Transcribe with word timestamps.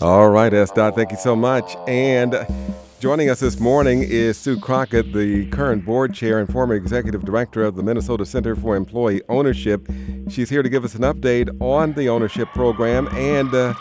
All 0.00 0.30
right, 0.30 0.52
S. 0.52 0.70
Dot, 0.70 0.94
thank 0.94 1.10
you 1.10 1.16
so 1.16 1.36
much. 1.36 1.76
And 1.86 2.34
joining 3.00 3.30
us 3.30 3.40
this 3.40 3.60
morning 3.60 4.02
is 4.02 4.36
Sue 4.38 4.58
Crockett, 4.58 5.12
the 5.12 5.46
current 5.50 5.84
board 5.84 6.14
chair 6.14 6.38
and 6.38 6.50
former 6.50 6.74
executive 6.74 7.24
director 7.24 7.62
of 7.62 7.76
the 7.76 7.82
Minnesota 7.82 8.24
Center 8.24 8.56
for 8.56 8.76
Employee 8.76 9.22
Ownership. 9.28 9.88
She's 10.28 10.50
here 10.50 10.62
to 10.62 10.68
give 10.68 10.84
us 10.84 10.94
an 10.94 11.02
update 11.02 11.54
on 11.60 11.92
the 11.92 12.08
ownership 12.08 12.48
program. 12.48 13.08
And 13.08 13.52
uh, 13.54 13.74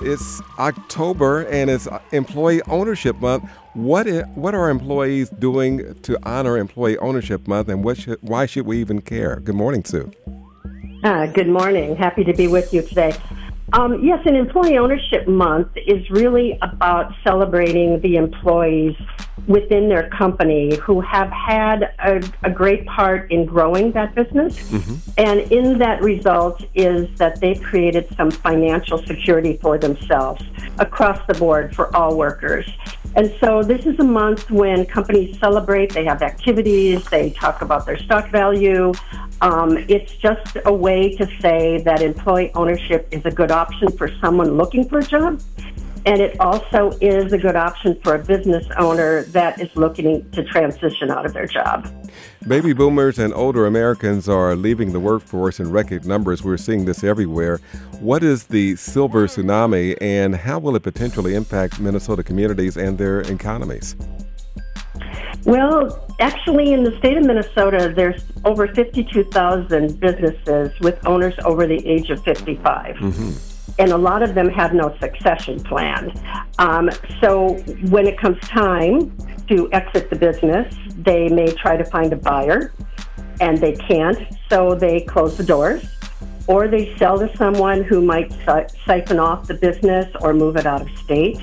it's 0.00 0.40
October 0.58 1.42
and 1.46 1.70
it's 1.70 1.88
Employee 2.12 2.62
Ownership 2.68 3.16
Month. 3.16 3.48
What 3.74 4.06
is, 4.06 4.24
what 4.34 4.54
are 4.54 4.70
employees 4.70 5.30
doing 5.30 5.94
to 6.02 6.18
honor 6.22 6.56
Employee 6.56 6.98
Ownership 6.98 7.46
Month, 7.46 7.68
and 7.68 7.96
should, 7.96 8.18
why 8.22 8.46
should 8.46 8.66
we 8.66 8.80
even 8.80 9.00
care? 9.00 9.36
Good 9.36 9.54
morning, 9.54 9.84
Sue. 9.84 10.12
Uh, 11.04 11.26
good 11.26 11.48
morning. 11.48 11.94
Happy 11.94 12.24
to 12.24 12.32
be 12.32 12.48
with 12.48 12.72
you 12.72 12.82
today. 12.82 13.14
Um, 13.72 14.02
yes, 14.02 14.20
an 14.24 14.34
Employee 14.34 14.78
Ownership 14.78 15.28
Month 15.28 15.68
is 15.76 16.08
really 16.10 16.58
about 16.62 17.12
celebrating 17.22 18.00
the 18.00 18.16
employees 18.16 18.96
within 19.46 19.88
their 19.88 20.08
company 20.10 20.76
who 20.76 21.00
have 21.00 21.30
had 21.30 21.94
a, 21.98 22.22
a 22.42 22.50
great 22.50 22.86
part 22.86 23.30
in 23.30 23.44
growing 23.44 23.92
that 23.92 24.14
business. 24.14 24.70
Mm-hmm. 24.70 25.10
And 25.18 25.40
in 25.52 25.78
that 25.78 26.02
result 26.02 26.64
is 26.74 27.08
that 27.18 27.40
they've 27.40 27.62
created 27.62 28.08
some 28.16 28.30
financial 28.30 28.98
security 29.06 29.58
for 29.60 29.78
themselves 29.78 30.42
across 30.78 31.20
the 31.26 31.34
board 31.34 31.74
for 31.74 31.94
all 31.94 32.16
workers. 32.16 32.68
And 33.16 33.34
so 33.40 33.62
this 33.62 33.86
is 33.86 33.98
a 33.98 34.04
month 34.04 34.50
when 34.50 34.86
companies 34.86 35.38
celebrate, 35.38 35.92
they 35.92 36.04
have 36.04 36.22
activities, 36.22 37.04
they 37.08 37.30
talk 37.30 37.62
about 37.62 37.86
their 37.86 37.98
stock 37.98 38.30
value. 38.30 38.92
Um, 39.40 39.78
it's 39.88 40.14
just 40.16 40.58
a 40.64 40.72
way 40.72 41.14
to 41.16 41.26
say 41.40 41.80
that 41.82 42.02
employee 42.02 42.50
ownership 42.54 43.08
is 43.10 43.24
a 43.24 43.30
good 43.30 43.50
option 43.50 43.90
for 43.92 44.10
someone 44.20 44.56
looking 44.56 44.88
for 44.88 44.98
a 44.98 45.04
job. 45.04 45.40
And 46.06 46.22
it 46.22 46.40
also 46.40 46.90
is 47.00 47.32
a 47.32 47.38
good 47.38 47.56
option 47.56 47.98
for 48.02 48.14
a 48.14 48.18
business 48.18 48.66
owner 48.78 49.24
that 49.24 49.60
is 49.60 49.68
looking 49.74 50.28
to 50.30 50.42
transition 50.44 51.10
out 51.10 51.26
of 51.26 51.34
their 51.34 51.46
job. 51.46 51.86
Baby 52.46 52.72
boomers 52.72 53.18
and 53.18 53.34
older 53.34 53.66
Americans 53.66 54.28
are 54.28 54.56
leaving 54.56 54.92
the 54.92 55.00
workforce 55.00 55.60
in 55.60 55.70
record 55.70 56.06
numbers. 56.06 56.42
We're 56.42 56.56
seeing 56.56 56.84
this 56.86 57.04
everywhere. 57.04 57.58
What 58.00 58.22
is 58.22 58.44
the 58.44 58.76
silver 58.76 59.26
tsunami 59.26 59.96
and 60.00 60.34
how 60.34 60.58
will 60.58 60.76
it 60.76 60.82
potentially 60.82 61.34
impact 61.34 61.78
Minnesota 61.78 62.22
communities 62.22 62.76
and 62.76 62.96
their 62.96 63.20
economies? 63.20 63.94
Well, 65.44 66.06
actually, 66.20 66.72
in 66.72 66.82
the 66.82 66.96
state 66.98 67.16
of 67.16 67.24
Minnesota, 67.24 67.92
there's 67.94 68.22
over 68.44 68.66
52,000 68.68 70.00
businesses 70.00 70.78
with 70.80 71.04
owners 71.06 71.34
over 71.44 71.66
the 71.66 71.86
age 71.86 72.10
of 72.10 72.22
55. 72.24 72.96
Mm-hmm 72.96 73.48
and 73.78 73.92
a 73.92 73.96
lot 73.96 74.22
of 74.22 74.34
them 74.34 74.48
have 74.48 74.74
no 74.74 74.96
succession 74.98 75.62
plan. 75.62 76.12
Um, 76.58 76.90
so 77.20 77.54
when 77.90 78.06
it 78.06 78.18
comes 78.18 78.38
time 78.40 79.16
to 79.48 79.72
exit 79.72 80.10
the 80.10 80.16
business, 80.16 80.74
they 80.96 81.28
may 81.28 81.52
try 81.52 81.76
to 81.76 81.84
find 81.84 82.12
a 82.12 82.16
buyer 82.16 82.72
and 83.40 83.58
they 83.58 83.74
can't, 83.74 84.18
so 84.50 84.74
they 84.74 85.02
close 85.02 85.36
the 85.36 85.44
doors 85.44 85.86
or 86.48 86.66
they 86.66 86.96
sell 86.96 87.18
to 87.18 87.34
someone 87.36 87.84
who 87.84 88.02
might 88.02 88.32
siphon 88.86 89.18
off 89.18 89.46
the 89.46 89.54
business 89.54 90.10
or 90.22 90.32
move 90.32 90.56
it 90.56 90.66
out 90.66 90.80
of 90.80 90.98
state. 90.98 91.38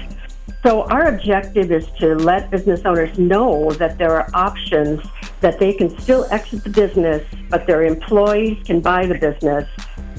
So, 0.65 0.81
our 0.85 1.09
objective 1.09 1.71
is 1.71 1.85
to 1.99 2.15
let 2.15 2.49
business 2.49 2.81
owners 2.85 3.19
know 3.19 3.71
that 3.73 3.99
there 3.99 4.11
are 4.11 4.27
options 4.33 4.99
that 5.39 5.59
they 5.59 5.73
can 5.73 5.95
still 5.99 6.25
exit 6.31 6.63
the 6.63 6.71
business, 6.71 7.23
but 7.51 7.67
their 7.67 7.83
employees 7.83 8.65
can 8.65 8.81
buy 8.81 9.05
the 9.05 9.13
business 9.13 9.69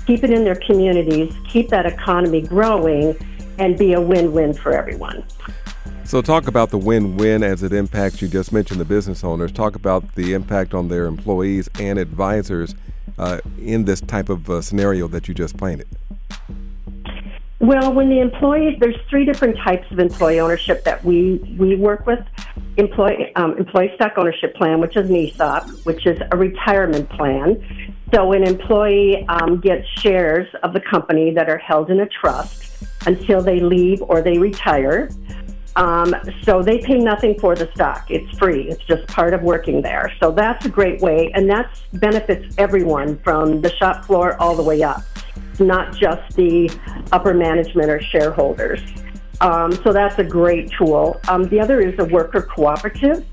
keep 0.07 0.23
it 0.23 0.31
in 0.31 0.45
their 0.45 0.55
communities, 0.55 1.35
keep 1.49 1.69
that 1.69 1.85
economy 1.85 2.41
growing, 2.41 3.17
and 3.59 3.77
be 3.77 3.93
a 3.93 4.01
win 4.01 4.33
win 4.33 4.55
for 4.55 4.73
everyone. 4.73 5.25
So, 6.05 6.23
talk 6.23 6.47
about 6.47 6.71
the 6.71 6.79
win 6.79 7.17
win 7.17 7.43
as 7.43 7.65
it 7.65 7.73
impacts. 7.73 8.23
You 8.23 8.29
just 8.29 8.53
mentioned 8.53 8.81
the 8.81 8.85
business 8.85 9.25
owners. 9.25 9.51
Talk 9.51 9.75
about 9.75 10.15
the 10.15 10.35
impact 10.35 10.73
on 10.73 10.89
their 10.89 11.07
employees 11.07 11.69
and 11.81 11.99
advisors 11.99 12.77
uh, 13.19 13.41
in 13.59 13.85
this 13.85 14.01
type 14.01 14.29
of 14.29 14.49
uh, 14.49 14.63
scenario 14.63 15.09
that 15.09 15.27
you 15.27 15.35
just 15.35 15.57
painted. 15.57 15.89
Well, 17.67 17.93
when 17.93 18.09
the 18.09 18.21
employees, 18.21 18.77
there's 18.79 18.95
three 19.11 19.25
different 19.25 19.59
types 19.59 19.91
of 19.91 19.99
employee 19.99 20.39
ownership 20.39 20.85
that 20.85 21.05
we, 21.05 21.39
we 21.59 21.75
work 21.75 22.07
with. 22.07 22.21
Employee, 22.77 23.35
um, 23.35 23.59
employee 23.59 23.91
stock 23.97 24.13
ownership 24.17 24.55
plan, 24.55 24.81
which 24.81 24.97
is 24.97 25.11
an 25.11 25.17
ESOP, 25.17 25.69
which 25.83 26.07
is 26.07 26.17
a 26.31 26.37
retirement 26.37 27.11
plan. 27.11 27.61
So 28.15 28.35
an 28.35 28.45
employee 28.45 29.27
um, 29.27 29.61
gets 29.61 29.85
shares 29.99 30.47
of 30.63 30.75
the 30.75 30.81
company 30.81 31.33
that 31.33 31.51
are 31.51 31.59
held 31.59 31.91
in 31.91 31.99
a 31.99 32.07
trust 32.07 32.85
until 33.05 33.41
they 33.41 33.59
leave 33.59 34.01
or 34.01 34.23
they 34.23 34.39
retire. 34.39 35.11
Um, 35.75 36.15
so 36.45 36.63
they 36.63 36.79
pay 36.79 36.99
nothing 36.99 37.37
for 37.37 37.57
the 37.57 37.69
stock. 37.75 38.13
It's 38.13 38.39
free. 38.39 38.69
It's 38.69 38.85
just 38.85 39.09
part 39.09 39.35
of 39.35 39.43
working 39.43 39.83
there. 39.83 40.13
So 40.21 40.31
that's 40.31 40.65
a 40.67 40.69
great 40.69 41.01
way, 41.01 41.33
and 41.35 41.51
that 41.51 41.77
benefits 41.95 42.55
everyone 42.59 43.19
from 43.25 43.61
the 43.61 43.75
shop 43.75 44.05
floor 44.05 44.41
all 44.41 44.55
the 44.55 44.63
way 44.63 44.85
up, 44.85 45.03
not 45.61 45.95
just 45.97 46.37
the 46.37 46.71
upper 47.13 47.35
management 47.35 47.91
or 47.91 48.01
shareholders. 48.01 48.81
Um, 49.41 49.73
so 49.83 49.93
that's 49.93 50.19
a 50.19 50.25
great 50.25 50.71
tool. 50.73 51.21
Um, 51.29 51.45
the 51.49 51.61
other 51.61 51.81
is 51.81 51.99
a 51.99 52.05
worker 52.05 52.43
cooperative. 52.43 53.25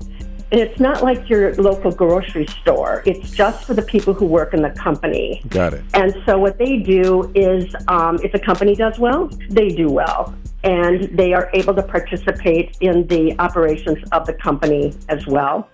And 0.52 0.60
it's 0.60 0.78
not 0.78 1.02
like 1.02 1.28
your 1.28 1.54
local 1.56 1.90
grocery 1.90 2.46
store. 2.46 3.02
It's 3.06 3.30
just 3.32 3.64
for 3.64 3.74
the 3.74 3.82
people 3.82 4.14
who 4.14 4.26
work 4.26 4.54
in 4.54 4.62
the 4.62 4.70
company. 4.70 5.42
Got 5.48 5.74
it. 5.74 5.82
And 5.94 6.14
so 6.26 6.38
what 6.38 6.58
they 6.58 6.78
do 6.78 7.32
is, 7.34 7.74
um, 7.88 8.20
if 8.22 8.34
a 8.34 8.38
company 8.38 8.76
does 8.76 8.98
well, 8.98 9.28
they 9.48 9.70
do 9.70 9.88
well, 9.88 10.32
and 10.62 11.04
they 11.16 11.32
are 11.32 11.50
able 11.54 11.74
to 11.74 11.82
participate 11.82 12.76
in 12.80 13.06
the 13.08 13.34
operations 13.40 13.98
of 14.12 14.26
the 14.26 14.34
company 14.34 14.94
as 15.08 15.26
well. 15.26 15.68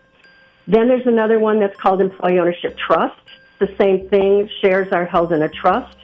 Then 0.67 0.89
there's 0.89 1.07
another 1.07 1.39
one 1.41 1.59
that's 1.61 1.79
called 1.79 2.01
employee 2.01 2.39
ownership 2.39 2.79
trust. 2.79 3.21
The 3.59 3.75
same 3.77 4.09
thing. 4.09 4.49
Shares 4.63 4.93
are 4.93 5.05
held 5.05 5.33
in 5.33 5.43
a 5.43 5.49
trust. 5.49 5.97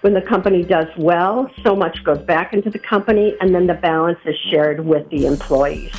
When 0.00 0.14
the 0.14 0.22
company 0.22 0.62
does 0.62 0.86
well, 0.96 1.50
so 1.64 1.74
much 1.74 2.04
goes 2.04 2.18
back 2.18 2.52
into 2.52 2.70
the 2.70 2.78
company, 2.78 3.34
and 3.40 3.52
then 3.52 3.66
the 3.66 3.74
balance 3.74 4.18
is 4.24 4.36
shared 4.48 4.84
with 4.84 5.08
the 5.10 5.26
employees. 5.26 5.92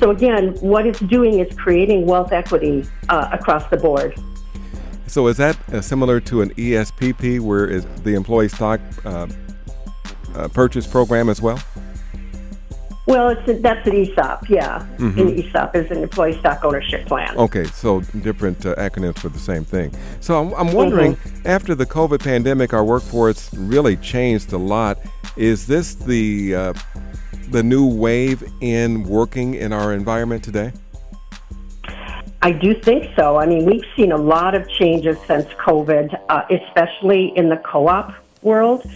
So 0.00 0.10
again, 0.10 0.54
what 0.60 0.84
it's 0.84 0.98
doing 1.00 1.38
is 1.38 1.56
creating 1.56 2.06
wealth 2.06 2.32
equity 2.32 2.84
uh, 3.08 3.30
across 3.32 3.68
the 3.70 3.76
board. 3.76 4.18
So 5.06 5.28
is 5.28 5.36
that 5.36 5.56
uh, 5.72 5.80
similar 5.80 6.18
to 6.20 6.42
an 6.42 6.50
ESPP, 6.54 7.40
where 7.40 7.66
is 7.66 7.86
the 8.02 8.14
employee 8.14 8.48
stock 8.48 8.80
uh, 9.04 9.28
uh, 10.34 10.48
purchase 10.48 10.86
program 10.86 11.28
as 11.28 11.40
well? 11.40 11.60
Well, 13.06 13.28
it's 13.28 13.48
a, 13.48 13.54
that's 13.54 13.86
an 13.86 13.94
ESOP, 13.94 14.48
yeah. 14.50 14.84
Mm-hmm. 14.96 15.20
An 15.20 15.38
ESOP 15.38 15.76
is 15.76 15.90
an 15.92 16.02
employee 16.02 16.36
stock 16.40 16.64
ownership 16.64 17.06
plan. 17.06 17.36
Okay, 17.36 17.64
so 17.64 18.00
different 18.00 18.66
uh, 18.66 18.74
acronyms 18.74 19.18
for 19.18 19.28
the 19.28 19.38
same 19.38 19.64
thing. 19.64 19.92
So 20.20 20.40
I'm, 20.40 20.52
I'm 20.54 20.74
wondering, 20.74 21.14
mm-hmm. 21.14 21.46
after 21.46 21.76
the 21.76 21.86
COVID 21.86 22.22
pandemic, 22.22 22.74
our 22.74 22.84
workforce 22.84 23.54
really 23.54 23.96
changed 23.96 24.52
a 24.52 24.58
lot. 24.58 24.98
Is 25.36 25.68
this 25.68 25.94
the 25.94 26.54
uh, 26.54 26.72
the 27.50 27.62
new 27.62 27.86
wave 27.86 28.42
in 28.60 29.04
working 29.04 29.54
in 29.54 29.72
our 29.72 29.92
environment 29.92 30.42
today? 30.42 30.72
I 32.42 32.52
do 32.52 32.74
think 32.74 33.12
so. 33.16 33.36
I 33.36 33.46
mean, 33.46 33.64
we've 33.64 33.84
seen 33.96 34.12
a 34.12 34.16
lot 34.16 34.54
of 34.54 34.68
changes 34.68 35.16
since 35.26 35.46
COVID, 35.54 36.18
uh, 36.28 36.42
especially 36.50 37.32
in 37.36 37.48
the 37.48 37.56
co 37.58 37.88
op 37.88 38.14
world. 38.46 38.88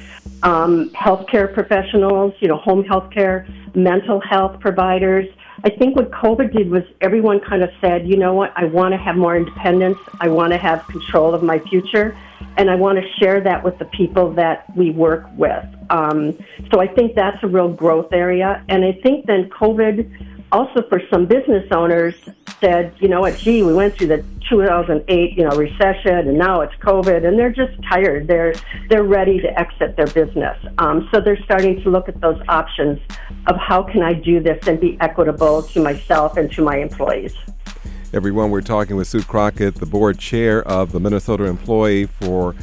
Um, 0.42 0.90
healthcare 0.90 1.52
professionals, 1.52 2.32
you 2.40 2.48
know, 2.48 2.56
home 2.56 2.82
healthcare, 2.84 3.38
mental 3.76 4.20
health 4.20 4.58
providers. 4.60 5.26
I 5.64 5.68
think 5.68 5.96
what 5.96 6.10
COVID 6.10 6.56
did 6.56 6.70
was 6.70 6.84
everyone 7.02 7.40
kind 7.40 7.62
of 7.62 7.70
said, 7.82 8.08
you 8.08 8.16
know 8.16 8.32
what, 8.32 8.52
I 8.56 8.64
want 8.64 8.92
to 8.92 8.98
have 8.98 9.16
more 9.16 9.36
independence. 9.36 9.98
I 10.18 10.28
want 10.28 10.52
to 10.54 10.58
have 10.58 10.86
control 10.86 11.34
of 11.34 11.42
my 11.42 11.58
future 11.58 12.16
and 12.56 12.70
I 12.70 12.76
want 12.76 12.98
to 12.98 13.04
share 13.18 13.40
that 13.42 13.62
with 13.62 13.78
the 13.78 13.84
people 13.86 14.32
that 14.34 14.64
we 14.76 14.90
work 14.90 15.26
with. 15.36 15.64
Um, 15.90 16.38
so 16.72 16.80
I 16.80 16.86
think 16.86 17.14
that's 17.14 17.42
a 17.42 17.46
real 17.46 17.68
growth 17.68 18.12
area. 18.12 18.64
And 18.68 18.84
I 18.84 18.92
think 19.02 19.26
then 19.26 19.50
COVID 19.50 20.46
also 20.52 20.82
for 20.88 21.00
some 21.12 21.26
business 21.26 21.66
owners 21.70 22.14
said, 22.60 22.94
you 22.98 23.08
know 23.08 23.20
what, 23.20 23.36
gee, 23.36 23.62
we 23.62 23.72
went 23.72 23.96
through 23.96 24.08
the 24.08 24.24
2008, 24.48 25.36
you 25.36 25.44
know, 25.44 25.56
recession, 25.56 26.28
and 26.28 26.36
now 26.36 26.60
it's 26.60 26.74
COVID, 26.76 27.26
and 27.26 27.38
they're 27.38 27.52
just 27.52 27.72
tired. 27.88 28.26
They're 28.26 28.54
they're 28.88 29.04
ready 29.04 29.40
to 29.40 29.58
exit 29.58 29.96
their 29.96 30.08
business. 30.08 30.58
Um, 30.78 31.08
so 31.12 31.20
they're 31.20 31.40
starting 31.44 31.80
to 31.82 31.90
look 31.90 32.08
at 32.08 32.20
those 32.20 32.40
options 32.48 33.00
of 33.46 33.56
how 33.56 33.82
can 33.82 34.02
I 34.02 34.12
do 34.12 34.40
this 34.40 34.66
and 34.66 34.80
be 34.80 34.96
equitable 35.00 35.62
to 35.62 35.80
myself 35.80 36.36
and 36.36 36.50
to 36.52 36.62
my 36.62 36.78
employees. 36.78 37.34
Everyone, 38.12 38.50
we're 38.50 38.60
talking 38.60 38.96
with 38.96 39.06
Sue 39.06 39.22
Crockett, 39.22 39.76
the 39.76 39.86
board 39.86 40.18
chair 40.18 40.66
of 40.66 40.90
the 40.90 40.98
Minnesota 40.98 41.44
Employee 41.44 42.06
for 42.06 42.56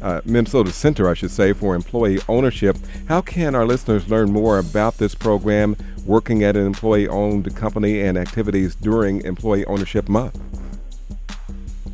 uh, 0.00 0.20
Minnesota 0.24 0.72
Center, 0.72 1.08
I 1.08 1.14
should 1.14 1.30
say, 1.30 1.52
for 1.52 1.74
employee 1.74 2.20
ownership. 2.28 2.76
How 3.08 3.20
can 3.20 3.54
our 3.54 3.66
listeners 3.66 4.08
learn 4.08 4.32
more 4.32 4.58
about 4.58 4.98
this 4.98 5.14
program, 5.14 5.76
working 6.06 6.42
at 6.42 6.56
an 6.56 6.66
employee 6.66 7.08
owned 7.08 7.54
company, 7.56 8.00
and 8.00 8.18
activities 8.18 8.74
during 8.74 9.20
Employee 9.22 9.64
Ownership 9.66 10.08
Month? 10.08 10.40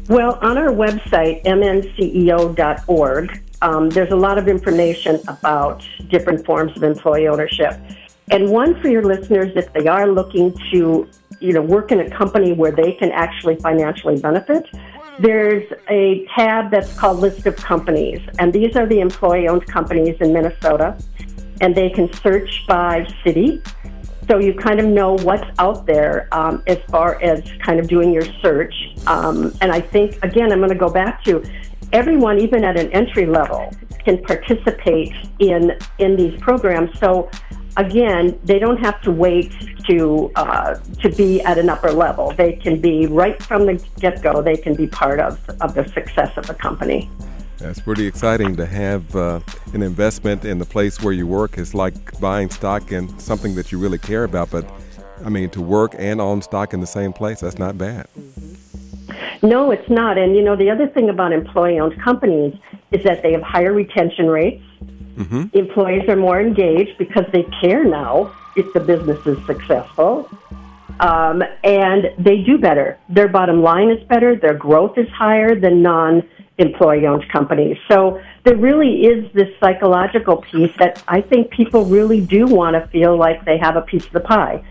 Well, 0.08 0.38
on 0.40 0.56
our 0.56 0.70
website, 0.70 1.44
mnceo.org, 1.44 3.42
um, 3.60 3.90
there's 3.90 4.12
a 4.12 4.16
lot 4.16 4.38
of 4.38 4.48
information 4.48 5.20
about 5.28 5.84
different 6.08 6.46
forms 6.46 6.76
of 6.76 6.82
employee 6.82 7.28
ownership. 7.28 7.78
And 8.30 8.50
one 8.50 8.80
for 8.80 8.88
your 8.88 9.02
listeners, 9.02 9.52
if 9.56 9.72
they 9.72 9.86
are 9.86 10.06
looking 10.06 10.56
to, 10.70 11.08
you 11.40 11.52
know, 11.52 11.62
work 11.62 11.92
in 11.92 12.00
a 12.00 12.10
company 12.10 12.52
where 12.52 12.72
they 12.72 12.92
can 12.92 13.10
actually 13.10 13.56
financially 13.56 14.20
benefit, 14.20 14.66
there's 15.18 15.64
a 15.88 16.26
tab 16.34 16.70
that's 16.70 16.96
called 16.96 17.18
List 17.18 17.46
of 17.46 17.56
Companies, 17.56 18.20
and 18.38 18.52
these 18.52 18.76
are 18.76 18.86
the 18.86 19.00
employee-owned 19.00 19.66
companies 19.66 20.16
in 20.20 20.32
Minnesota, 20.32 20.96
and 21.60 21.74
they 21.74 21.90
can 21.90 22.12
search 22.14 22.64
by 22.68 23.06
city. 23.24 23.60
So 24.28 24.38
you 24.38 24.52
kind 24.52 24.78
of 24.78 24.86
know 24.86 25.14
what's 25.14 25.48
out 25.58 25.86
there 25.86 26.28
um, 26.32 26.62
as 26.66 26.78
far 26.88 27.20
as 27.22 27.42
kind 27.64 27.80
of 27.80 27.88
doing 27.88 28.12
your 28.12 28.26
search. 28.42 28.74
Um, 29.06 29.56
and 29.62 29.72
I 29.72 29.80
think, 29.80 30.22
again, 30.22 30.52
I'm 30.52 30.58
going 30.58 30.70
to 30.70 30.76
go 30.76 30.90
back 30.90 31.24
to 31.24 31.42
everyone, 31.92 32.38
even 32.38 32.62
at 32.62 32.78
an 32.78 32.92
entry 32.92 33.24
level, 33.24 33.72
can 34.04 34.22
participate 34.22 35.14
in 35.38 35.76
in 35.98 36.16
these 36.16 36.38
programs. 36.40 36.98
So 36.98 37.30
again, 37.76 38.38
they 38.44 38.58
don't 38.58 38.78
have 38.78 39.00
to 39.02 39.10
wait 39.10 39.52
to 39.88 40.30
uh, 40.36 40.74
to 41.02 41.10
be 41.10 41.40
at 41.42 41.58
an 41.58 41.68
upper 41.68 41.90
level. 41.90 42.32
They 42.32 42.52
can 42.54 42.80
be 42.80 43.06
right 43.06 43.42
from 43.42 43.66
the 43.66 43.82
get 43.98 44.22
go. 44.22 44.42
They 44.42 44.56
can 44.56 44.74
be 44.74 44.86
part 44.86 45.20
of 45.20 45.38
of 45.60 45.74
the 45.74 45.88
success 45.88 46.36
of 46.36 46.46
the 46.46 46.54
company. 46.54 47.10
That's 47.58 47.80
pretty 47.80 48.06
exciting 48.06 48.54
to 48.56 48.66
have 48.66 49.16
uh, 49.16 49.40
an 49.74 49.82
investment 49.82 50.44
in 50.44 50.58
the 50.58 50.64
place 50.64 51.02
where 51.02 51.12
you 51.12 51.26
work. 51.26 51.58
It's 51.58 51.74
like 51.74 52.18
buying 52.20 52.50
stock 52.50 52.92
in 52.92 53.18
something 53.18 53.56
that 53.56 53.72
you 53.72 53.78
really 53.78 53.98
care 53.98 54.24
about. 54.24 54.50
But 54.50 54.64
I 55.24 55.28
mean, 55.28 55.50
to 55.50 55.60
work 55.60 55.94
and 55.98 56.20
own 56.20 56.40
stock 56.40 56.72
in 56.72 56.80
the 56.80 56.86
same 56.86 57.12
place, 57.12 57.40
that's 57.40 57.58
not 57.58 57.76
bad. 57.76 58.06
No, 59.42 59.72
it's 59.72 59.88
not. 59.90 60.18
And 60.18 60.36
you 60.36 60.42
know, 60.42 60.54
the 60.54 60.70
other 60.70 60.86
thing 60.86 61.10
about 61.10 61.32
employee 61.32 61.80
owned 61.80 62.00
companies 62.00 62.54
is 62.92 63.02
that 63.04 63.22
they 63.22 63.32
have 63.32 63.42
higher 63.42 63.72
retention 63.72 64.28
rates. 64.28 64.62
Mm-hmm. 65.16 65.56
Employees 65.56 66.08
are 66.08 66.16
more 66.16 66.40
engaged 66.40 66.96
because 66.96 67.24
they 67.32 67.42
care 67.60 67.84
now 67.84 68.32
if 68.56 68.72
the 68.72 68.80
business 68.80 69.24
is 69.26 69.44
successful. 69.46 70.30
Um, 71.00 71.42
and 71.62 72.10
they 72.18 72.38
do 72.42 72.58
better. 72.58 72.98
Their 73.08 73.28
bottom 73.28 73.62
line 73.62 73.90
is 73.90 74.02
better. 74.08 74.36
Their 74.36 74.54
growth 74.54 74.96
is 74.98 75.08
higher 75.08 75.58
than 75.58 75.82
non 75.82 76.28
employee 76.58 77.06
owned 77.06 77.28
companies. 77.30 77.76
So 77.88 78.20
there 78.44 78.56
really 78.56 79.06
is 79.06 79.32
this 79.32 79.48
psychological 79.60 80.38
piece 80.38 80.72
that 80.78 81.02
I 81.08 81.20
think 81.20 81.50
people 81.50 81.84
really 81.84 82.20
do 82.20 82.46
want 82.46 82.74
to 82.74 82.86
feel 82.88 83.16
like 83.16 83.44
they 83.44 83.58
have 83.58 83.76
a 83.76 83.82
piece 83.82 84.04
of 84.04 84.12
the 84.12 84.20
pie 84.20 84.64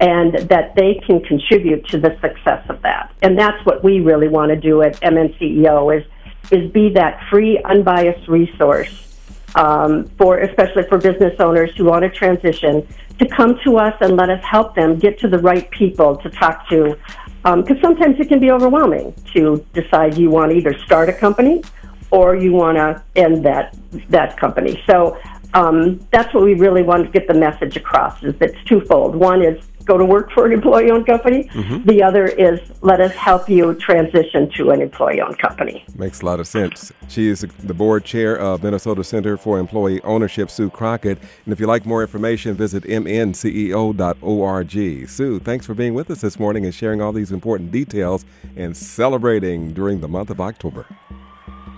and 0.00 0.34
that 0.48 0.74
they 0.74 1.00
can 1.06 1.20
contribute 1.20 1.86
to 1.88 1.98
the 1.98 2.18
success 2.20 2.64
of 2.68 2.82
that. 2.82 3.12
And 3.22 3.38
that's 3.38 3.64
what 3.64 3.84
we 3.84 4.00
really 4.00 4.28
want 4.28 4.50
to 4.50 4.56
do 4.56 4.82
at 4.82 5.00
MNCEO 5.00 5.98
is 5.98 6.04
is 6.50 6.70
be 6.72 6.90
that 6.90 7.18
free, 7.30 7.58
unbiased 7.64 8.28
resource 8.28 9.16
um, 9.54 10.10
for 10.18 10.38
especially 10.38 10.82
for 10.88 10.98
business 10.98 11.34
owners 11.38 11.70
who 11.76 11.86
want 11.86 12.02
to 12.02 12.10
transition 12.10 12.86
to 13.18 13.28
come 13.28 13.58
to 13.64 13.78
us 13.78 13.94
and 14.00 14.16
let 14.16 14.30
us 14.30 14.42
help 14.44 14.74
them 14.74 14.98
get 14.98 15.18
to 15.20 15.28
the 15.28 15.38
right 15.38 15.70
people 15.70 16.16
to 16.16 16.30
talk 16.30 16.68
to. 16.68 16.96
Because 17.42 17.76
um, 17.76 17.80
sometimes 17.82 18.18
it 18.18 18.28
can 18.28 18.40
be 18.40 18.50
overwhelming 18.50 19.14
to 19.34 19.64
decide 19.74 20.16
you 20.16 20.30
want 20.30 20.50
to 20.50 20.56
either 20.56 20.76
start 20.78 21.08
a 21.08 21.12
company 21.12 21.62
or 22.10 22.36
you 22.36 22.52
want 22.52 22.76
to 22.78 23.02
end 23.16 23.44
that 23.44 23.76
that 24.08 24.36
company. 24.38 24.82
So 24.88 25.18
um, 25.52 26.00
that's 26.10 26.32
what 26.34 26.44
we 26.44 26.54
really 26.54 26.82
want 26.82 27.04
to 27.04 27.10
get 27.10 27.28
the 27.28 27.34
message 27.34 27.76
across. 27.76 28.22
Is 28.22 28.34
it's 28.40 28.62
twofold. 28.64 29.14
One 29.14 29.42
is 29.42 29.62
go 29.84 29.98
to 29.98 30.04
work 30.04 30.30
for 30.32 30.46
an 30.46 30.52
employee 30.52 30.90
owned 30.90 31.06
company. 31.06 31.44
Mm-hmm. 31.44 31.84
The 31.88 32.02
other 32.02 32.26
is 32.26 32.60
let 32.80 33.00
us 33.00 33.12
help 33.12 33.48
you 33.48 33.74
transition 33.74 34.50
to 34.56 34.70
an 34.70 34.80
employee 34.80 35.20
owned 35.20 35.38
company. 35.38 35.84
Makes 35.96 36.22
a 36.22 36.26
lot 36.26 36.40
of 36.40 36.46
sense. 36.46 36.92
She 37.08 37.28
is 37.28 37.40
the 37.40 37.74
board 37.74 38.04
chair 38.04 38.38
of 38.38 38.62
Minnesota 38.62 39.04
Center 39.04 39.36
for 39.36 39.58
Employee 39.58 40.00
Ownership, 40.02 40.50
Sue 40.50 40.70
Crockett. 40.70 41.18
And 41.44 41.52
if 41.52 41.60
you'd 41.60 41.66
like 41.66 41.86
more 41.86 42.02
information, 42.02 42.54
visit 42.54 42.84
mnceo.org. 42.84 44.70
Sue, 45.08 45.38
thanks 45.40 45.66
for 45.66 45.74
being 45.74 45.94
with 45.94 46.10
us 46.10 46.20
this 46.20 46.38
morning 46.38 46.64
and 46.64 46.74
sharing 46.74 47.00
all 47.00 47.12
these 47.12 47.32
important 47.32 47.70
details 47.70 48.24
and 48.56 48.76
celebrating 48.76 49.72
during 49.72 50.00
the 50.00 50.08
month 50.08 50.30
of 50.30 50.40
October. 50.40 50.86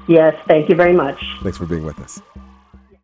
Yes, 0.09 0.35
thank 0.47 0.69
you 0.69 0.77
very 0.77 0.93
much. 0.93 1.21
Thanks 1.43 1.59
for 1.59 1.67
being 1.67 1.85
with 1.85 1.99
us. 1.99 2.21